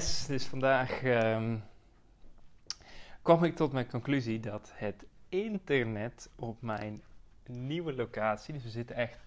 Dus 0.00 0.46
vandaag 0.46 1.02
ehm, 1.02 1.56
kwam 3.22 3.44
ik 3.44 3.56
tot 3.56 3.72
mijn 3.72 3.88
conclusie 3.88 4.40
dat 4.40 4.72
het 4.74 5.04
internet 5.28 6.30
op 6.36 6.62
mijn 6.62 7.02
nieuwe 7.46 7.92
locatie, 7.92 8.54
dus 8.54 8.62
we 8.62 8.68
zitten 8.68 8.96
echt 8.96 9.18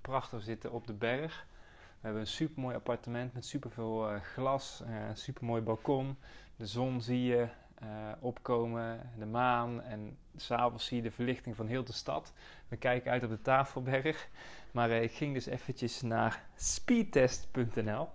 prachtig, 0.00 0.42
zitten 0.42 0.72
op 0.72 0.86
de 0.86 0.92
berg. 0.92 1.46
We 1.70 2.04
hebben 2.04 2.20
een 2.20 2.26
super 2.26 2.60
mooi 2.60 2.74
appartement 2.74 3.34
met 3.34 3.46
superveel 3.46 4.12
uh, 4.12 4.20
glas, 4.20 4.82
uh, 4.86 5.08
een 5.08 5.16
super 5.16 5.44
mooi 5.44 5.62
balkon. 5.62 6.16
De 6.56 6.66
zon 6.66 7.00
zie 7.02 7.24
je 7.24 7.48
uh, 7.82 7.88
opkomen, 8.20 9.10
de 9.18 9.26
maan 9.26 9.82
en 9.82 10.18
s'avonds 10.36 10.86
zie 10.86 10.96
je 10.96 11.02
de 11.02 11.10
verlichting 11.10 11.56
van 11.56 11.66
heel 11.66 11.84
de 11.84 11.92
stad. 11.92 12.32
We 12.68 12.76
kijken 12.76 13.10
uit 13.10 13.22
op 13.22 13.30
de 13.30 13.42
Tafelberg. 13.42 14.28
Maar 14.72 14.90
ik 14.90 15.12
ging 15.12 15.34
dus 15.34 15.46
eventjes 15.46 16.02
naar 16.02 16.42
speedtest.nl. 16.56 18.08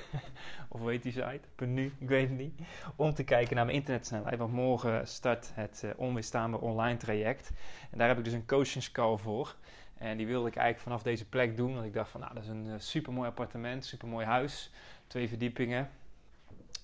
of 0.68 0.84
heet 0.84 1.02
die 1.02 1.12
site? 1.12 1.66
nu, 1.66 1.92
ik 1.98 2.08
weet 2.08 2.28
het 2.28 2.38
niet. 2.38 2.60
Om 2.96 3.14
te 3.14 3.24
kijken 3.24 3.56
naar 3.56 3.64
mijn 3.64 3.76
internetsnelheid. 3.76 4.38
Want 4.38 4.52
morgen 4.52 5.06
start 5.08 5.50
het 5.54 5.82
uh, 5.84 5.90
onweerstaanbaar 5.96 6.60
online 6.60 6.96
traject. 6.96 7.52
En 7.90 7.98
daar 7.98 8.08
heb 8.08 8.18
ik 8.18 8.24
dus 8.24 8.32
een 8.32 8.46
coachingscall 8.46 9.16
voor. 9.16 9.54
En 9.98 10.16
die 10.16 10.26
wilde 10.26 10.48
ik 10.48 10.56
eigenlijk 10.56 10.84
vanaf 10.84 11.02
deze 11.02 11.28
plek 11.28 11.56
doen. 11.56 11.74
Want 11.74 11.86
ik 11.86 11.92
dacht 11.92 12.10
van, 12.10 12.20
nou, 12.20 12.34
dat 12.34 12.42
is 12.42 12.48
een 12.48 12.66
uh, 12.66 12.74
super 12.78 13.12
mooi 13.12 13.28
appartement, 13.28 13.84
super 13.84 14.08
mooi 14.08 14.26
huis. 14.26 14.70
Twee 15.06 15.28
verdiepingen. 15.28 15.90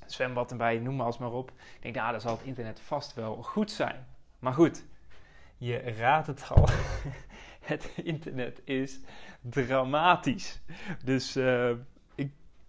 Zwembad 0.06 0.50
erbij, 0.50 0.78
noem 0.78 0.96
maar 0.96 1.06
als 1.06 1.18
maar 1.18 1.32
op. 1.32 1.50
Ik 1.50 1.82
denk, 1.82 1.94
nou, 1.94 2.10
dan 2.10 2.20
zal 2.20 2.36
het 2.36 2.46
internet 2.46 2.80
vast 2.80 3.14
wel 3.14 3.42
goed 3.42 3.70
zijn. 3.70 4.06
Maar 4.38 4.52
goed, 4.52 4.84
je 5.56 5.78
raadt 5.78 6.26
het 6.26 6.48
al. 6.48 6.68
het 7.60 7.92
internet 8.02 8.60
is 8.64 9.00
dramatisch. 9.40 10.60
Dus 11.04 11.36
uh, 11.36 11.70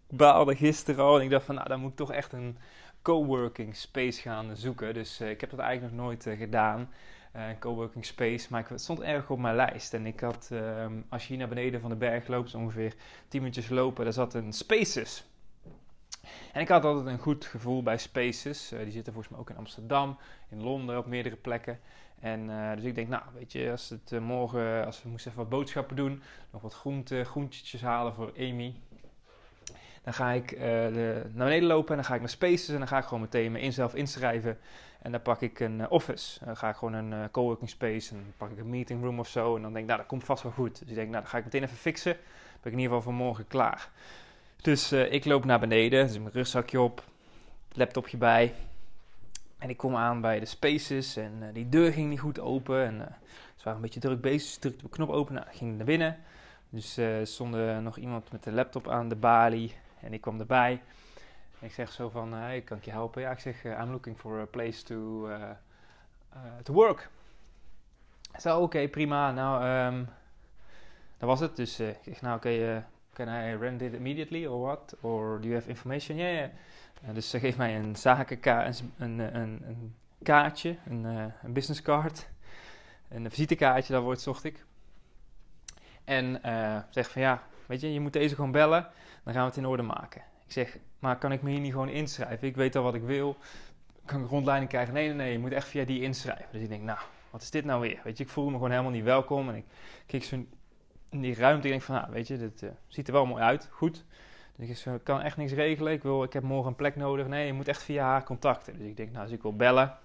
baalde 0.09 0.55
gisteren 0.55 1.03
al 1.03 1.17
en 1.17 1.23
ik 1.23 1.29
dacht 1.29 1.45
van, 1.45 1.55
nou, 1.55 1.67
dan 1.67 1.79
moet 1.79 1.91
ik 1.91 1.97
toch 1.97 2.11
echt 2.11 2.33
een 2.33 2.57
coworking 3.01 3.75
space 3.75 4.21
gaan 4.21 4.55
zoeken. 4.55 4.93
Dus 4.93 5.21
uh, 5.21 5.29
ik 5.29 5.41
heb 5.41 5.49
dat 5.49 5.59
eigenlijk 5.59 5.95
nog 5.95 6.05
nooit 6.05 6.25
uh, 6.25 6.37
gedaan, 6.37 6.89
uh, 7.35 7.47
een 7.47 7.59
coworking 7.59 8.05
space. 8.05 8.47
Maar 8.49 8.65
het 8.69 8.81
stond 8.81 9.01
erg 9.01 9.29
op 9.29 9.39
mijn 9.39 9.55
lijst. 9.55 9.93
En 9.93 10.05
ik 10.05 10.19
had, 10.19 10.49
ehm, 10.51 10.93
als 11.09 11.21
je 11.21 11.27
hier 11.27 11.37
naar 11.37 11.47
beneden 11.47 11.81
van 11.81 11.89
de 11.89 11.95
berg 11.95 12.27
loopt, 12.27 12.55
ongeveer 12.55 12.95
10 13.27 13.41
minuutjes 13.41 13.69
lopen, 13.69 14.03
daar 14.03 14.13
zat 14.13 14.33
een 14.33 14.53
Spaces. 14.53 15.23
En 16.53 16.61
ik 16.61 16.67
had 16.67 16.85
altijd 16.85 17.05
een 17.05 17.19
goed 17.19 17.45
gevoel 17.45 17.83
bij 17.83 17.97
Spaces. 17.97 18.69
die 18.69 18.91
zitten 18.91 19.13
volgens 19.13 19.29
mij 19.29 19.39
ook 19.39 19.49
in 19.49 19.57
Amsterdam, 19.57 20.17
in 20.49 20.61
Londen, 20.61 20.97
op 20.97 21.05
meerdere 21.05 21.35
plekken. 21.35 21.79
En 22.19 22.47
dus 22.75 22.83
ik 22.83 22.95
denk, 22.95 23.07
nou, 23.07 23.23
weet 23.33 23.51
je, 23.51 23.71
als 23.71 23.89
het 23.89 24.19
morgen, 24.19 24.85
als 24.85 25.03
we 25.03 25.09
moesten 25.09 25.31
even 25.31 25.43
wat 25.43 25.51
boodschappen 25.51 25.95
doen, 25.95 26.21
nog 26.51 26.61
wat 26.61 26.73
groente, 26.73 27.23
groentjes 27.23 27.81
halen 27.81 28.13
voor 28.13 28.33
Amy. 28.37 28.75
Dan 30.03 30.13
ga 30.13 30.31
ik 30.31 30.51
uh, 30.51 30.59
de, 30.59 31.21
naar 31.33 31.47
beneden 31.47 31.67
lopen 31.67 31.89
en 31.89 31.95
dan 31.95 32.05
ga 32.05 32.13
ik 32.13 32.19
naar 32.19 32.29
Spaces 32.29 32.69
en 32.69 32.77
dan 32.77 32.87
ga 32.87 32.97
ik 32.97 33.03
gewoon 33.03 33.21
meteen 33.21 33.51
me 33.51 33.59
inzelf 33.59 33.95
inschrijven. 33.95 34.57
En 35.01 35.11
dan 35.11 35.21
pak 35.21 35.41
ik 35.41 35.59
een 35.59 35.79
uh, 35.79 35.85
office. 35.89 36.45
Dan 36.45 36.57
ga 36.57 36.69
ik 36.69 36.75
gewoon 36.75 36.93
een 36.93 37.11
uh, 37.11 37.23
coworking 37.31 37.69
space 37.69 38.11
en 38.11 38.15
dan 38.15 38.33
pak 38.37 38.51
ik 38.51 38.57
een 38.57 38.69
meeting 38.69 39.03
room 39.03 39.19
of 39.19 39.27
zo. 39.27 39.55
En 39.55 39.61
dan 39.61 39.71
denk 39.71 39.83
ik, 39.83 39.85
nou 39.85 39.99
dat 39.99 40.07
komt 40.07 40.23
vast 40.23 40.43
wel 40.43 40.51
goed. 40.51 40.79
Dus 40.79 40.89
ik 40.89 40.95
denk, 40.95 41.09
nou 41.09 41.21
dan 41.21 41.31
ga 41.31 41.37
ik 41.37 41.43
meteen 41.43 41.63
even 41.63 41.77
fixen. 41.77 42.13
Dan 42.13 42.21
ben 42.61 42.71
ik 42.71 42.77
in 42.77 42.83
ieder 42.83 42.95
geval 42.95 43.01
voor 43.01 43.13
morgen 43.13 43.47
klaar. 43.47 43.89
Dus 44.61 44.91
ik 44.91 45.25
loop 45.25 45.45
naar 45.45 45.59
beneden, 45.59 46.07
dus 46.07 46.19
mijn 46.19 46.31
rugzakje 46.31 46.81
op, 46.81 47.03
laptopje 47.73 48.17
bij. 48.17 48.53
En 49.57 49.69
ik 49.69 49.77
kom 49.77 49.95
aan 49.95 50.21
bij 50.21 50.39
de 50.39 50.45
spaces 50.45 51.15
en 51.15 51.49
die 51.53 51.69
deur 51.69 51.91
ging 51.91 52.09
niet 52.09 52.19
goed 52.19 52.39
open. 52.39 52.85
En 52.85 53.15
ze 53.55 53.63
waren 53.63 53.75
een 53.75 53.81
beetje 53.81 53.99
druk 53.99 54.21
bezig, 54.21 54.55
ik 54.55 54.61
drukte 54.61 54.83
de 54.83 54.89
knop 54.89 55.09
open, 55.09 55.33
nou, 55.33 55.45
ging 55.51 55.77
naar 55.77 55.85
binnen. 55.85 56.17
Dus 56.69 56.97
er 56.97 57.27
stond 57.27 57.55
nog 57.81 57.97
iemand 57.97 58.31
met 58.31 58.43
de 58.43 58.51
laptop 58.51 58.87
aan 58.89 59.09
de 59.09 59.15
balie. 59.15 59.75
En 60.01 60.13
ik 60.13 60.21
kwam 60.21 60.39
erbij. 60.39 60.81
En 61.59 61.67
ik 61.67 61.73
zeg 61.73 61.91
zo 61.91 62.09
van, 62.09 62.33
hey, 62.33 62.61
kan 62.61 62.77
ik 62.77 62.85
je 62.85 62.91
helpen? 62.91 63.21
Ja, 63.21 63.31
ik 63.31 63.39
zeg, 63.39 63.63
uh, 63.63 63.79
I'm 63.79 63.91
looking 63.91 64.17
for 64.17 64.39
a 64.39 64.45
place 64.45 64.83
to, 64.83 65.27
uh, 65.27 65.35
uh, 66.33 66.39
to 66.63 66.73
work. 66.73 67.09
Zo, 68.39 68.59
oké, 68.59 68.87
prima. 68.87 69.31
Nou, 69.31 69.65
um, 69.65 70.07
dat 71.17 71.29
was 71.29 71.39
het. 71.39 71.55
Dus 71.55 71.79
ik 71.79 71.97
zeg, 72.03 72.21
nou, 72.21 72.35
oké, 72.35 72.85
can 73.13 73.27
I 73.27 73.55
rent 73.55 73.81
it 73.81 73.93
immediately 73.93 74.45
or 74.45 74.59
what? 74.59 74.95
Or 75.01 75.41
do 75.41 75.47
you 75.47 75.53
have 75.53 75.69
information? 75.69 76.17
Ja, 76.17 76.29
yeah. 76.29 76.49
dus 77.13 77.29
ze 77.29 77.39
geeft 77.39 77.57
mij 77.57 77.79
een 77.79 77.95
zakenkaart, 77.95 78.83
een, 78.97 79.19
een, 79.19 79.35
een, 79.35 79.63
een, 79.67 79.95
kaartje, 80.23 80.77
een, 80.85 81.03
een 81.43 81.53
business 81.53 81.81
card. 81.81 82.29
Een 83.07 83.29
visitekaartje, 83.29 83.93
dat 83.93 84.03
woord 84.03 84.21
zocht 84.21 84.43
ik. 84.43 84.65
En 86.03 86.41
zegt 86.89 87.11
van, 87.11 87.21
ja, 87.21 87.43
weet 87.69 87.81
je, 87.81 87.93
je 87.93 87.99
moet 87.99 88.13
deze 88.13 88.35
gewoon 88.35 88.51
bellen. 88.51 88.87
Dan 89.23 89.33
gaan 89.33 89.41
we 89.41 89.49
het 89.49 89.57
in 89.57 89.65
orde 89.65 89.83
maken. 89.83 90.21
Ik 90.45 90.51
zeg, 90.51 90.77
maar 90.99 91.17
kan 91.17 91.31
ik 91.31 91.41
me 91.41 91.49
hier 91.49 91.59
niet 91.59 91.71
gewoon 91.71 91.89
inschrijven? 91.89 92.47
Ik 92.47 92.55
weet 92.55 92.75
al 92.75 92.83
wat 92.83 92.93
ik 92.93 93.01
wil. 93.01 93.37
Kan 94.05 94.23
ik 94.23 94.29
rondleiding 94.29 94.69
krijgen? 94.69 94.93
Nee, 94.93 95.07
nee, 95.07 95.15
nee. 95.15 95.31
Je 95.31 95.39
moet 95.39 95.51
echt 95.51 95.67
via 95.67 95.85
die 95.85 96.01
inschrijven. 96.01 96.47
Dus 96.51 96.61
ik 96.61 96.69
denk, 96.69 96.83
nou, 96.83 96.99
wat 97.29 97.41
is 97.41 97.51
dit 97.51 97.65
nou 97.65 97.81
weer? 97.81 97.99
Weet 98.03 98.17
je, 98.17 98.23
ik 98.23 98.29
voelde 98.29 98.49
me 98.49 98.55
gewoon 98.55 98.71
helemaal 98.71 98.91
niet 98.91 99.03
welkom. 99.03 99.49
En 99.49 99.55
ik 99.55 99.65
kijk 100.05 100.23
zo 100.23 100.45
in 101.09 101.21
die 101.21 101.35
ruimte. 101.35 101.65
Ik 101.65 101.71
denk 101.71 101.83
van, 101.83 101.95
nou, 101.95 102.11
weet 102.11 102.27
je, 102.27 102.37
dit 102.37 102.61
uh, 102.61 102.69
ziet 102.87 103.07
er 103.07 103.13
wel 103.13 103.25
mooi 103.25 103.43
uit. 103.43 103.69
Goed. 103.71 104.05
Dus 104.55 104.85
ik 104.85 105.03
kan 105.03 105.21
echt 105.21 105.37
niks 105.37 105.51
regelen. 105.51 105.93
Ik, 105.93 106.03
wil, 106.03 106.23
ik 106.23 106.33
heb 106.33 106.43
morgen 106.43 106.69
een 106.69 106.75
plek 106.75 106.95
nodig. 106.95 107.27
Nee, 107.27 107.45
je 107.45 107.53
moet 107.53 107.67
echt 107.67 107.83
via 107.83 108.03
haar 108.03 108.23
contacten. 108.23 108.77
Dus 108.77 108.87
ik 108.87 108.97
denk, 108.97 109.11
nou, 109.11 109.25
dus 109.25 109.35
ik 109.35 109.41
wil 109.41 109.55
bellen. 109.55 109.97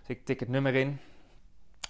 Dus 0.00 0.16
ik 0.16 0.24
tik 0.24 0.40
het 0.40 0.48
nummer 0.48 0.74
in. 0.74 0.98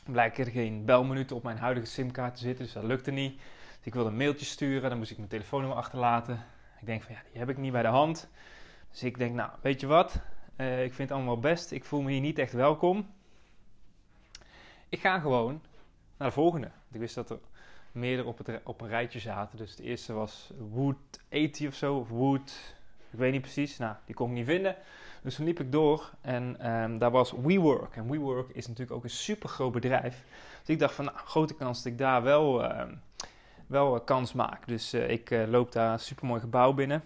Blijkt 0.04 0.38
er 0.38 0.46
geen 0.46 0.84
belminuten 0.84 1.36
op 1.36 1.42
mijn 1.42 1.58
huidige 1.58 1.86
simkaart 1.86 2.34
te 2.34 2.40
zitten. 2.40 2.64
Dus 2.64 2.74
dat 2.74 2.84
lukte 2.84 3.10
niet. 3.10 3.40
Ik 3.82 3.94
wilde 3.94 4.10
een 4.10 4.16
mailtje 4.16 4.46
sturen. 4.46 4.88
Dan 4.88 4.98
moest 4.98 5.10
ik 5.10 5.16
mijn 5.16 5.28
telefoonnummer 5.28 5.78
achterlaten. 5.78 6.44
Ik 6.80 6.86
denk 6.86 7.02
van 7.02 7.14
ja, 7.14 7.20
die 7.30 7.38
heb 7.38 7.48
ik 7.48 7.56
niet 7.56 7.72
bij 7.72 7.82
de 7.82 7.88
hand. 7.88 8.28
Dus 8.90 9.02
ik 9.02 9.18
denk, 9.18 9.34
nou, 9.34 9.50
weet 9.60 9.80
je 9.80 9.86
wat? 9.86 10.20
Uh, 10.56 10.84
ik 10.84 10.94
vind 10.94 11.08
het 11.08 11.18
allemaal 11.18 11.38
best. 11.38 11.70
Ik 11.70 11.84
voel 11.84 12.02
me 12.02 12.10
hier 12.10 12.20
niet 12.20 12.38
echt 12.38 12.52
welkom. 12.52 13.10
Ik 14.88 15.00
ga 15.00 15.18
gewoon 15.18 15.62
naar 16.16 16.28
de 16.28 16.34
volgende. 16.34 16.70
Ik 16.92 17.00
wist 17.00 17.14
dat 17.14 17.30
er 17.30 17.38
meerdere 17.92 18.28
op, 18.28 18.60
op 18.64 18.80
een 18.80 18.88
rijtje 18.88 19.18
zaten. 19.18 19.58
Dus 19.58 19.76
de 19.76 19.82
eerste 19.82 20.12
was 20.12 20.50
Wood 20.70 20.96
80 21.28 21.68
of 21.68 21.74
zo. 21.74 21.96
Of 21.96 22.08
Wood, 22.08 22.74
ik 23.10 23.18
weet 23.18 23.32
niet 23.32 23.40
precies. 23.40 23.78
Nou, 23.78 23.94
die 24.04 24.14
kon 24.14 24.28
ik 24.28 24.34
niet 24.34 24.46
vinden. 24.46 24.76
Dus 25.22 25.34
toen 25.34 25.44
liep 25.44 25.60
ik 25.60 25.72
door 25.72 26.10
en 26.20 26.70
um, 26.70 26.98
daar 26.98 27.10
was 27.10 27.32
WeWork. 27.32 27.96
En 27.96 28.10
WeWork 28.10 28.50
is 28.50 28.66
natuurlijk 28.66 28.96
ook 28.96 29.04
een 29.04 29.10
super 29.10 29.48
groot 29.48 29.72
bedrijf. 29.72 30.24
Dus 30.60 30.68
ik 30.68 30.78
dacht 30.78 30.94
van, 30.94 31.04
nou, 31.04 31.16
grote 31.16 31.54
kans 31.54 31.82
dat 31.82 31.92
ik 31.92 31.98
daar 31.98 32.22
wel... 32.22 32.64
Uh, 32.64 32.82
wel 33.70 34.00
kans 34.00 34.32
maak. 34.32 34.66
Dus 34.66 34.94
uh, 34.94 35.10
ik 35.10 35.30
uh, 35.30 35.48
loop 35.48 35.72
daar 35.72 35.92
een 35.92 35.98
supermooi 35.98 36.40
gebouw 36.40 36.72
binnen. 36.72 37.02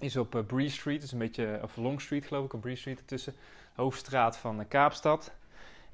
Is 0.00 0.16
op 0.16 0.34
uh, 0.34 0.42
Bree 0.42 0.68
Street, 0.68 1.02
is 1.02 1.12
een 1.12 1.18
beetje, 1.18 1.60
of 1.62 1.76
Long 1.76 2.00
Street 2.00 2.26
geloof 2.26 2.44
ik, 2.44 2.52
op 2.52 2.60
Bree 2.60 2.76
Street 2.76 2.98
ertussen. 2.98 3.34
Hoofdstraat 3.74 4.36
van 4.36 4.68
Kaapstad. 4.68 5.32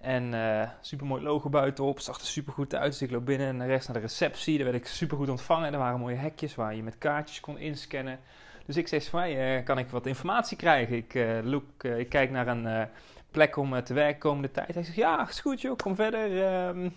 En 0.00 0.34
supermooi 0.80 1.22
logo 1.22 1.48
buitenop, 1.48 2.00
zag 2.00 2.20
er 2.20 2.26
super 2.26 2.52
goed 2.52 2.74
uit. 2.74 2.92
Dus 2.92 3.02
ik 3.02 3.10
loop 3.10 3.26
binnen 3.26 3.60
en 3.60 3.66
rechts 3.66 3.86
naar 3.86 3.96
de 3.96 4.02
receptie. 4.02 4.56
Daar 4.56 4.70
werd 4.70 4.82
ik 4.82 4.86
super 4.86 5.16
goed 5.16 5.28
ontvangen. 5.28 5.72
Er 5.72 5.78
waren 5.78 6.00
mooie 6.00 6.16
hekjes 6.16 6.54
waar 6.54 6.74
je 6.74 6.82
met 6.82 6.98
kaartjes 6.98 7.40
kon 7.40 7.58
inscannen. 7.58 8.18
Dus 8.66 8.76
ik 8.76 8.88
zeg 8.88 9.04
van, 9.04 9.64
kan 9.64 9.78
ik 9.78 9.88
wat 9.88 10.06
informatie 10.06 10.56
krijgen? 10.56 10.96
Ik, 10.96 11.14
look, 11.44 11.84
ik 11.84 12.08
kijk 12.08 12.30
naar 12.30 12.46
een 12.46 12.88
plek 13.30 13.56
om 13.56 13.82
te 13.82 13.94
werken 13.94 14.20
komende 14.20 14.50
tijd. 14.50 14.74
Hij 14.74 14.82
zegt, 14.82 14.96
ja, 14.96 15.28
is 15.28 15.40
goed 15.40 15.60
joh, 15.60 15.76
kom 15.76 15.94
verder. 15.94 16.44
Ehm, 16.46 16.88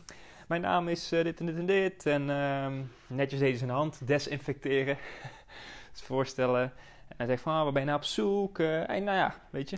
mijn 0.47 0.61
naam 0.61 0.87
is 0.87 1.13
uh, 1.13 1.23
dit 1.23 1.39
en 1.39 1.45
dit 1.45 1.55
en 1.55 1.65
dit. 1.65 2.05
En 2.05 2.29
uh, 2.29 2.67
netjes 3.07 3.39
deze 3.39 3.65
de 3.65 3.71
hand, 3.71 4.07
desinfecteren. 4.07 4.97
dus 5.91 6.01
voorstellen. 6.01 6.61
En 7.07 7.15
hij 7.17 7.27
zegt 7.27 7.41
van, 7.41 7.57
oh, 7.57 7.63
waar 7.63 7.71
ben 7.71 7.81
je 7.81 7.87
nou 7.87 7.99
op 7.99 8.05
zoek? 8.05 8.59
Uh, 8.59 8.89
en 8.89 9.03
nou 9.03 9.17
ja, 9.17 9.35
weet 9.49 9.69
je, 9.69 9.77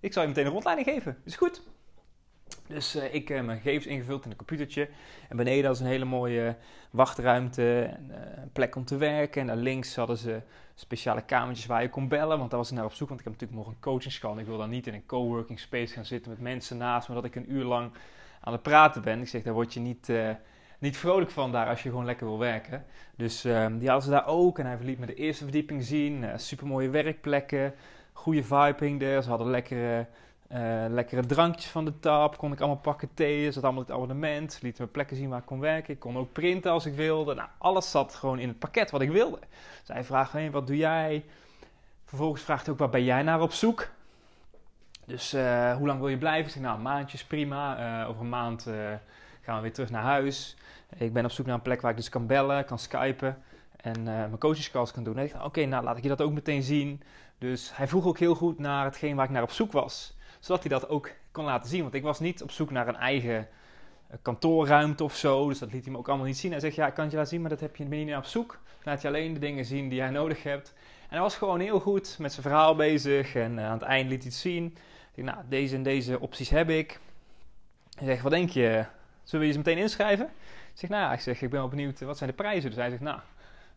ik 0.00 0.12
zal 0.12 0.22
je 0.22 0.28
meteen 0.28 0.46
een 0.46 0.52
rondleiding 0.52 0.88
geven. 0.88 1.16
Is 1.24 1.36
goed. 1.36 1.62
Dus 2.66 2.96
uh, 2.96 3.14
ik 3.14 3.28
heb 3.28 3.44
mijn 3.44 3.60
gegevens 3.60 3.86
ingevuld 3.86 4.24
in 4.24 4.30
een 4.30 4.36
computertje. 4.36 4.88
En 5.28 5.36
beneden 5.36 5.68
was 5.68 5.80
een 5.80 5.86
hele 5.86 6.04
mooie 6.04 6.56
wachtruimte. 6.90 7.98
Plek 8.52 8.76
om 8.76 8.84
te 8.84 8.96
werken. 8.96 9.40
En 9.40 9.46
daar 9.46 9.56
links 9.56 9.96
hadden 9.96 10.16
ze 10.16 10.40
speciale 10.74 11.22
kamertjes 11.22 11.66
waar 11.66 11.82
je 11.82 11.90
kon 11.90 12.08
bellen. 12.08 12.38
Want 12.38 12.50
daar 12.50 12.58
was 12.58 12.70
ik 12.70 12.76
naar 12.76 12.84
op 12.84 12.92
zoek. 12.92 13.08
Want 13.08 13.20
ik 13.20 13.26
heb 13.26 13.34
natuurlijk 13.34 13.66
nog 13.66 13.74
een 13.74 13.80
coachingskan. 13.80 14.38
Ik 14.38 14.46
wil 14.46 14.58
dan 14.58 14.70
niet 14.70 14.86
in 14.86 14.94
een 14.94 15.06
coworking 15.06 15.60
space 15.60 15.94
gaan 15.94 16.04
zitten 16.04 16.30
met 16.30 16.40
mensen 16.40 16.76
naast 16.76 17.08
me. 17.08 17.14
Dat 17.14 17.24
ik 17.24 17.34
een 17.34 17.52
uur 17.52 17.64
lang 17.64 17.92
aan 18.44 18.52
het 18.52 18.62
praten 18.62 19.02
ben. 19.02 19.20
Ik 19.20 19.28
zeg, 19.28 19.42
daar 19.42 19.52
word 19.52 19.74
je 19.74 19.80
niet, 19.80 20.08
uh, 20.08 20.30
niet 20.78 20.96
vrolijk 20.96 21.30
van 21.30 21.52
daar 21.52 21.68
als 21.68 21.82
je 21.82 21.88
gewoon 21.88 22.04
lekker 22.04 22.26
wil 22.26 22.38
werken. 22.38 22.84
Dus 23.16 23.44
ehm, 23.44 23.78
die 23.78 23.88
hadden 23.88 24.06
ze 24.06 24.10
daar 24.10 24.26
ook. 24.26 24.58
En 24.58 24.66
hij 24.66 24.76
verliet 24.76 24.98
me 24.98 25.06
de 25.06 25.14
eerste 25.14 25.42
verdieping 25.42 25.84
zien. 25.84 26.22
Uh, 26.22 26.30
Super 26.36 26.66
mooie 26.66 26.88
werkplekken. 26.88 27.74
Goede 28.12 28.44
vibing 28.44 29.02
er. 29.02 29.22
Ze 29.22 29.28
hadden 29.28 29.50
lekkere, 29.50 30.06
uh, 30.52 30.84
lekkere 30.88 31.26
drankjes 31.26 31.70
van 31.70 31.84
de 31.84 31.98
tap. 31.98 32.36
Kon 32.36 32.52
ik 32.52 32.58
allemaal 32.58 32.76
pakken 32.76 33.08
thee. 33.14 33.48
Ze 33.48 33.54
had 33.54 33.64
allemaal 33.64 33.82
het 33.82 33.90
abonnement. 33.90 34.58
Lieten 34.62 34.84
me 34.84 34.90
plekken 34.90 35.16
zien 35.16 35.28
waar 35.28 35.38
ik 35.38 35.46
kon 35.46 35.60
werken. 35.60 35.94
Ik 35.94 36.00
kon 36.00 36.16
ook 36.16 36.32
printen 36.32 36.70
als 36.70 36.86
ik 36.86 36.94
wilde. 36.94 37.34
Nou, 37.34 37.48
alles 37.58 37.90
zat 37.90 38.14
gewoon 38.14 38.38
in 38.38 38.48
het 38.48 38.58
pakket 38.58 38.90
wat 38.90 39.00
ik 39.00 39.10
wilde. 39.10 39.38
Zij 39.82 40.04
vraagt, 40.04 40.32
hey, 40.32 40.50
wat 40.50 40.66
doe 40.66 40.76
jij? 40.76 41.24
Vervolgens 42.04 42.42
vraagt 42.42 42.64
hij 42.64 42.72
ook, 42.72 42.78
waar 42.78 42.88
ben 42.88 43.04
jij 43.04 43.22
naar 43.22 43.40
op 43.40 43.52
zoek? 43.52 43.90
Dus 45.06 45.34
uh, 45.34 45.76
hoe 45.76 45.86
lang 45.86 45.98
wil 45.98 46.08
je 46.08 46.18
blijven? 46.18 46.44
Ik 46.44 46.52
zeg, 46.52 46.62
nou, 46.62 46.76
een 46.76 46.82
maandje 46.82 47.16
is 47.16 47.24
prima. 47.24 48.00
Uh, 48.02 48.08
over 48.08 48.22
een 48.22 48.28
maand 48.28 48.66
uh, 48.68 48.74
gaan 49.40 49.56
we 49.56 49.62
weer 49.62 49.72
terug 49.72 49.90
naar 49.90 50.02
huis. 50.02 50.56
Ik 50.96 51.12
ben 51.12 51.24
op 51.24 51.30
zoek 51.30 51.46
naar 51.46 51.54
een 51.54 51.62
plek 51.62 51.80
waar 51.80 51.90
ik 51.90 51.96
dus 51.96 52.08
kan 52.08 52.26
bellen, 52.26 52.64
kan 52.64 52.78
skypen 52.78 53.42
en 53.76 54.02
mijn 54.02 54.38
coachingscalls 54.38 54.92
kan 54.92 55.04
doen. 55.04 55.18
En 55.18 55.24
ik 55.24 55.44
oké, 55.44 55.64
nou 55.64 55.84
laat 55.84 55.96
ik 55.96 56.02
je 56.02 56.08
dat 56.08 56.22
ook 56.22 56.32
meteen 56.32 56.62
zien. 56.62 57.02
Dus 57.38 57.76
hij 57.76 57.88
vroeg 57.88 58.06
ook 58.06 58.18
heel 58.18 58.34
goed 58.34 58.58
naar 58.58 58.84
hetgeen 58.84 59.16
waar 59.16 59.24
ik 59.24 59.30
naar 59.30 59.42
op 59.42 59.50
zoek 59.50 59.72
was. 59.72 60.16
Zodat 60.40 60.62
hij 60.62 60.70
dat 60.70 60.88
ook 60.88 61.10
kon 61.30 61.44
laten 61.44 61.70
zien. 61.70 61.82
Want 61.82 61.94
ik 61.94 62.02
was 62.02 62.20
niet 62.20 62.42
op 62.42 62.50
zoek 62.50 62.70
naar 62.70 62.88
een 62.88 62.96
eigen 62.96 63.48
kantoorruimte 64.22 65.04
of 65.04 65.16
zo. 65.16 65.48
Dus 65.48 65.58
dat 65.58 65.72
liet 65.72 65.82
hij 65.82 65.92
me 65.92 65.98
ook 65.98 66.08
allemaal 66.08 66.26
niet 66.26 66.38
zien. 66.38 66.50
Hij 66.50 66.60
zegt, 66.60 66.74
ja, 66.74 66.86
ik 66.86 66.94
kan 66.94 67.02
het 67.02 67.12
je 67.12 67.18
laten 67.18 67.32
zien, 67.32 67.40
maar 67.40 67.50
dat 67.50 67.60
heb 67.60 67.76
je, 67.76 67.82
je 67.82 67.88
niet 67.88 68.06
naar 68.06 68.18
op 68.18 68.24
zoek. 68.24 68.58
Laat 68.82 69.02
je 69.02 69.08
alleen 69.08 69.34
de 69.34 69.40
dingen 69.40 69.64
zien 69.64 69.88
die 69.88 69.98
jij 69.98 70.10
nodig 70.10 70.42
hebt. 70.42 70.74
Hij 71.12 71.20
was 71.20 71.36
gewoon 71.36 71.60
heel 71.60 71.80
goed 71.80 72.16
met 72.18 72.32
zijn 72.32 72.42
verhaal 72.42 72.74
bezig. 72.74 73.34
En 73.34 73.60
aan 73.60 73.72
het 73.72 73.82
eind 73.82 74.08
liet 74.08 74.22
hij 74.22 74.30
het 74.30 74.40
zien. 74.40 74.76
Ik 75.14 75.24
nou, 75.24 75.38
deze 75.48 75.74
en 75.74 75.82
deze 75.82 76.20
opties 76.20 76.48
heb 76.48 76.70
ik. 76.70 77.00
Hij 77.94 78.06
zegt, 78.06 78.22
wat 78.22 78.32
denk 78.32 78.50
je? 78.50 78.84
Zullen 79.22 79.46
we 79.46 79.52
je 79.52 79.58
meteen 79.58 79.78
inschrijven? 79.78 80.26
Ik 80.26 80.78
zeg, 80.78 80.90
nou 80.90 81.02
ja, 81.02 81.12
ik, 81.12 81.20
zeg, 81.20 81.42
ik 81.42 81.50
ben 81.50 81.60
wel 81.60 81.68
benieuwd, 81.68 82.00
wat 82.00 82.18
zijn 82.18 82.30
de 82.30 82.36
prijzen? 82.36 82.70
Dus 82.70 82.78
hij 82.78 82.90
zegt, 82.90 83.02
nou, 83.02 83.18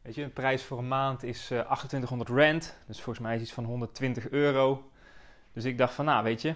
weet 0.01 0.15
je, 0.15 0.23
de 0.23 0.29
prijs 0.29 0.63
voor 0.63 0.77
een 0.77 0.87
maand 0.87 1.23
is 1.23 1.51
uh, 1.51 1.59
2800 1.59 2.29
rand. 2.29 2.77
Dus 2.85 3.01
volgens 3.01 3.25
mij 3.25 3.35
is 3.35 3.41
iets 3.41 3.53
van 3.53 3.63
120 3.63 4.29
euro. 4.29 4.89
Dus 5.53 5.63
ik 5.63 5.77
dacht 5.77 5.93
van, 5.93 6.05
nou, 6.05 6.23
weet 6.23 6.41
je, 6.41 6.49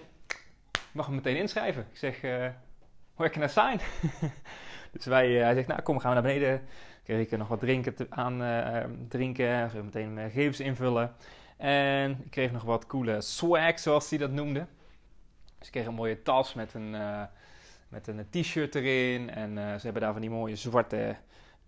ik 0.72 0.92
mag 0.92 1.06
hem 1.06 1.14
meteen 1.14 1.36
inschrijven. 1.36 1.86
Ik 1.90 1.98
zeg, 1.98 2.22
uh, 2.22 2.46
where 3.14 3.32
can 3.32 3.42
I 3.42 3.48
sign? 3.48 3.80
dus 4.90 5.06
wij, 5.06 5.28
uh, 5.28 5.42
hij 5.42 5.54
zegt, 5.54 5.66
nou, 5.66 5.82
kom, 5.82 5.98
gaan 5.98 6.14
we 6.14 6.20
naar 6.20 6.32
beneden. 6.32 6.62
Kreeg 7.04 7.20
ik 7.20 7.38
nog 7.38 7.48
wat 7.48 7.60
drinken 7.60 7.94
te, 7.94 8.06
aan 8.10 8.42
uh, 8.42 8.84
drinken, 9.08 9.70
meteen 9.84 10.14
mijn 10.14 10.30
gegevens 10.30 10.60
invullen. 10.60 11.14
En 11.56 12.10
ik 12.24 12.30
kreeg 12.30 12.52
nog 12.52 12.62
wat 12.62 12.86
coole 12.86 13.20
swag, 13.20 13.78
zoals 13.78 14.10
hij 14.10 14.18
dat 14.18 14.30
noemde. 14.30 14.66
Dus 15.58 15.66
ik 15.66 15.72
kreeg 15.72 15.86
een 15.86 15.94
mooie 15.94 16.22
tas 16.22 16.54
met 16.54 16.74
een, 16.74 16.96
met 17.88 18.06
een 18.06 18.26
t-shirt 18.30 18.74
erin. 18.74 19.30
En 19.30 19.54
ze 19.54 19.84
hebben 19.84 20.02
daar 20.02 20.12
van 20.12 20.20
die 20.20 20.30
mooie 20.30 20.56
zwarte 20.56 21.16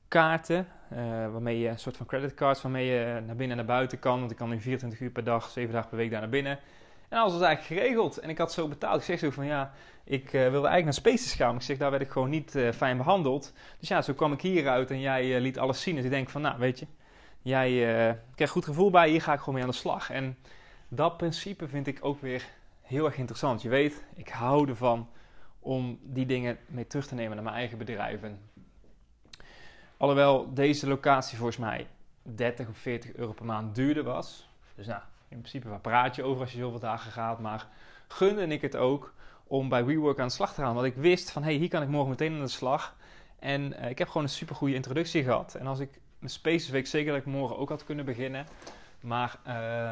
kaarten. 0.08 0.66
Waarmee 1.32 1.58
je 1.58 1.68
een 1.68 1.78
soort 1.78 1.96
van 1.96 2.06
creditcards 2.06 2.62
waarmee 2.62 2.86
je 2.86 3.22
naar 3.26 3.36
binnen 3.36 3.58
en 3.58 3.66
naar 3.66 3.76
buiten 3.76 3.98
kan. 3.98 4.18
Want 4.18 4.30
ik 4.30 4.36
kan 4.36 4.48
nu 4.48 4.60
24 4.60 5.00
uur 5.00 5.10
per 5.10 5.24
dag, 5.24 5.48
7 5.50 5.72
dagen 5.72 5.88
per 5.88 5.98
week 5.98 6.10
daar 6.10 6.20
naar 6.20 6.28
binnen. 6.28 6.58
En 7.12 7.18
alles 7.18 7.32
was 7.32 7.42
eigenlijk 7.42 7.80
geregeld. 7.80 8.18
En 8.18 8.28
ik 8.28 8.38
had 8.38 8.52
zo 8.52 8.68
betaald. 8.68 8.98
Ik 8.98 9.04
zeg 9.04 9.18
zo 9.18 9.30
van 9.30 9.46
ja, 9.46 9.72
ik 10.04 10.30
wilde 10.30 10.68
eigenlijk 10.68 10.84
naar 10.84 10.92
Spaces 10.92 11.34
gaan. 11.34 11.46
Maar 11.46 11.60
ik 11.60 11.62
zeg, 11.62 11.76
daar 11.76 11.90
werd 11.90 12.02
ik 12.02 12.10
gewoon 12.10 12.30
niet 12.30 12.58
fijn 12.74 12.96
behandeld. 12.96 13.52
Dus 13.78 13.88
ja, 13.88 14.02
zo 14.02 14.12
kwam 14.12 14.32
ik 14.32 14.40
hieruit 14.40 14.90
en 14.90 15.00
jij 15.00 15.40
liet 15.40 15.58
alles 15.58 15.82
zien. 15.82 15.94
Dus 15.94 16.04
ik 16.04 16.10
denk 16.10 16.28
van 16.28 16.40
nou, 16.40 16.58
weet 16.58 16.78
je 16.78 16.86
jij 17.42 17.70
uh, 17.72 18.14
krijgt 18.34 18.52
goed 18.52 18.64
gevoel 18.64 18.90
bij, 18.90 19.08
hier 19.08 19.22
ga 19.22 19.32
ik 19.32 19.38
gewoon 19.38 19.54
mee 19.54 19.62
aan 19.62 19.70
de 19.70 19.76
slag. 19.76 20.10
En 20.10 20.38
dat 20.88 21.16
principe 21.16 21.68
vind 21.68 21.86
ik 21.86 21.98
ook 22.00 22.20
weer 22.20 22.44
heel 22.80 23.04
erg 23.04 23.16
interessant. 23.16 23.62
Je 23.62 23.68
weet, 23.68 24.04
ik 24.14 24.28
hou 24.28 24.68
ervan 24.68 25.08
om 25.58 25.98
die 26.02 26.26
dingen 26.26 26.58
mee 26.66 26.86
terug 26.86 27.06
te 27.06 27.14
nemen 27.14 27.34
naar 27.34 27.44
mijn 27.44 27.56
eigen 27.56 27.78
bedrijven. 27.78 28.40
Alhoewel 29.96 30.54
deze 30.54 30.88
locatie 30.88 31.36
volgens 31.36 31.58
mij 31.58 31.86
30 32.22 32.68
of 32.68 32.76
40 32.76 33.12
euro 33.14 33.32
per 33.32 33.44
maand 33.44 33.74
duurder 33.74 34.02
was. 34.02 34.48
Dus 34.74 34.86
nou, 34.86 35.02
in 35.32 35.38
principe 35.38 35.68
waar 35.68 35.80
praat 35.80 36.16
je 36.16 36.22
over 36.22 36.40
als 36.40 36.52
je 36.52 36.58
zoveel 36.58 36.80
dagen 36.80 37.12
gaat. 37.12 37.40
Maar 37.40 37.66
gunde 38.08 38.46
ik 38.46 38.60
het 38.60 38.76
ook 38.76 39.14
om 39.44 39.68
bij 39.68 39.84
WeWork 39.84 40.18
aan 40.18 40.26
de 40.26 40.32
slag 40.32 40.54
te 40.54 40.60
gaan. 40.60 40.74
Want 40.74 40.86
ik 40.86 40.94
wist 40.94 41.30
van, 41.30 41.42
hé, 41.42 41.48
hey, 41.48 41.58
hier 41.58 41.68
kan 41.68 41.82
ik 41.82 41.88
morgen 41.88 42.10
meteen 42.10 42.32
aan 42.32 42.40
de 42.40 42.48
slag. 42.48 42.96
En 43.38 43.72
uh, 43.72 43.90
ik 43.90 43.98
heb 43.98 44.08
gewoon 44.08 44.22
een 44.22 44.28
super 44.28 44.54
goede 44.54 44.74
introductie 44.74 45.22
gehad. 45.22 45.54
En 45.54 45.66
als 45.66 45.78
ik 45.78 46.00
mijn 46.18 46.32
Spaces 46.32 46.68
Week 46.68 46.86
zeker 46.86 47.12
dat 47.12 47.20
ik 47.20 47.26
morgen 47.26 47.58
ook 47.58 47.68
had 47.68 47.84
kunnen 47.84 48.04
beginnen. 48.04 48.46
Maar 49.00 49.38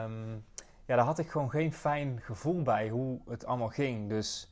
um, 0.04 0.44
ja, 0.86 0.96
daar 0.96 1.04
had 1.04 1.18
ik 1.18 1.30
gewoon 1.30 1.50
geen 1.50 1.72
fijn 1.72 2.20
gevoel 2.22 2.62
bij 2.62 2.88
hoe 2.88 3.20
het 3.28 3.46
allemaal 3.46 3.68
ging. 3.68 4.08
Dus 4.08 4.48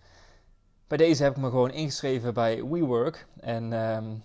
bij 0.86 0.98
deze 0.98 1.22
heb 1.22 1.32
ik 1.32 1.42
me 1.42 1.48
gewoon 1.48 1.70
ingeschreven 1.70 2.34
bij 2.34 2.64
WeWork. 2.64 3.26
En, 3.40 3.72
um, 3.72 4.22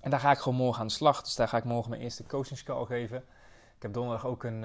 en 0.00 0.10
daar 0.10 0.20
ga 0.20 0.30
ik 0.30 0.38
gewoon 0.38 0.58
morgen 0.58 0.80
aan 0.80 0.86
de 0.86 0.92
slag. 0.92 1.22
Dus 1.22 1.34
daar 1.34 1.48
ga 1.48 1.56
ik 1.56 1.64
morgen 1.64 1.90
mijn 1.90 2.02
eerste 2.02 2.26
coachingscall 2.26 2.84
geven. 2.84 3.24
Ik 3.80 3.86
heb 3.86 3.94
donderdag 3.94 4.26
ook 4.26 4.44
een 4.44 4.64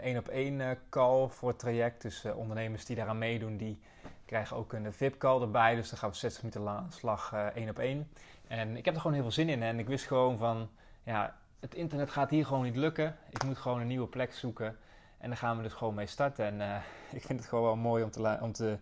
één 0.00 0.18
op 0.18 0.28
één 0.28 0.78
call 0.88 1.28
voor 1.28 1.48
het 1.48 1.58
traject. 1.58 2.02
Dus 2.02 2.24
uh, 2.24 2.36
ondernemers 2.36 2.84
die 2.84 2.96
daaraan 2.96 3.18
meedoen, 3.18 3.56
die 3.56 3.80
krijgen 4.24 4.56
ook 4.56 4.72
een 4.72 4.92
VIP-call 4.92 5.40
erbij. 5.40 5.74
Dus 5.74 5.88
dan 5.88 5.98
gaan 5.98 6.10
we 6.10 6.16
60 6.16 6.42
minuten 6.42 6.68
aan 6.68 6.86
de 6.88 6.94
slag 6.94 7.32
één 7.54 7.68
op 7.68 7.78
één. 7.78 8.08
En 8.46 8.76
ik 8.76 8.84
heb 8.84 8.94
er 8.94 9.00
gewoon 9.00 9.16
heel 9.16 9.22
veel 9.22 9.32
zin 9.32 9.48
in. 9.48 9.62
En 9.62 9.78
ik 9.78 9.86
wist 9.86 10.06
gewoon 10.06 10.38
van 10.38 10.70
ja, 11.02 11.36
het 11.60 11.74
internet 11.74 12.10
gaat 12.10 12.30
hier 12.30 12.46
gewoon 12.46 12.64
niet 12.64 12.76
lukken. 12.76 13.16
Ik 13.30 13.44
moet 13.44 13.58
gewoon 13.58 13.80
een 13.80 13.86
nieuwe 13.86 14.06
plek 14.06 14.32
zoeken. 14.32 14.76
En 15.18 15.28
daar 15.28 15.38
gaan 15.38 15.56
we 15.56 15.62
dus 15.62 15.72
gewoon 15.72 15.94
mee 15.94 16.06
starten. 16.06 16.60
En 16.60 16.82
ik 17.18 17.22
vind 17.22 17.38
het 17.38 17.48
gewoon 17.48 17.64
wel 17.64 17.76
mooi 17.76 18.04
om, 18.04 18.10
te, 18.10 18.38
om 18.40 18.52
te 18.52 18.78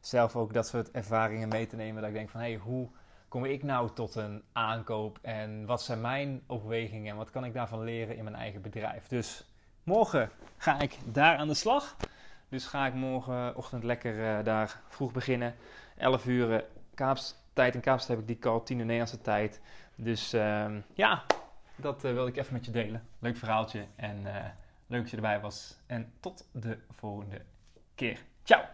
zelf 0.00 0.36
ook 0.36 0.52
dat 0.52 0.66
soort 0.66 0.90
ervaringen 0.90 1.48
mee 1.48 1.66
te 1.66 1.76
nemen. 1.76 2.00
Dat 2.00 2.10
ik 2.10 2.16
denk 2.16 2.30
van, 2.30 2.40
hé, 2.40 2.50
hey, 2.50 2.58
hoe 2.58 2.88
kom 3.34 3.44
ik 3.44 3.62
nou 3.62 3.90
tot 3.94 4.14
een 4.14 4.42
aankoop? 4.52 5.18
En 5.22 5.66
wat 5.66 5.82
zijn 5.82 6.00
mijn 6.00 6.42
overwegingen? 6.46 7.10
En 7.10 7.16
wat 7.16 7.30
kan 7.30 7.44
ik 7.44 7.52
daarvan 7.52 7.84
leren 7.84 8.16
in 8.16 8.24
mijn 8.24 8.36
eigen 8.36 8.62
bedrijf? 8.62 9.06
Dus 9.06 9.44
morgen 9.82 10.30
ga 10.56 10.80
ik 10.80 10.98
daar 11.04 11.36
aan 11.36 11.48
de 11.48 11.54
slag. 11.54 11.96
Dus 12.48 12.66
ga 12.66 12.86
ik 12.86 12.94
morgenochtend 12.94 13.84
lekker 13.84 14.38
uh, 14.38 14.44
daar 14.44 14.80
vroeg 14.88 15.12
beginnen. 15.12 15.54
11 15.96 16.26
uur 16.26 16.64
Kaaps, 16.94 17.34
tijd 17.52 17.74
in 17.74 17.80
Kaapstad 17.80 18.10
heb 18.10 18.18
ik 18.18 18.26
die 18.26 18.38
call, 18.38 18.60
10 18.64 18.78
uur 18.78 18.84
Nederlandse 18.84 19.20
tijd. 19.20 19.60
Dus 19.94 20.34
uh, 20.34 20.66
ja, 20.92 21.22
dat 21.76 22.04
uh, 22.04 22.12
wilde 22.12 22.30
ik 22.30 22.36
even 22.36 22.52
met 22.52 22.64
je 22.64 22.70
delen. 22.70 23.06
Leuk 23.18 23.36
verhaaltje 23.36 23.86
en 23.96 24.22
leuk 24.86 25.00
dat 25.00 25.10
je 25.10 25.16
erbij 25.16 25.40
was. 25.40 25.76
En 25.86 26.12
tot 26.20 26.48
de 26.52 26.78
volgende 26.90 27.40
keer. 27.94 28.18
Ciao! 28.42 28.73